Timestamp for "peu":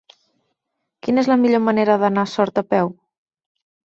2.71-2.91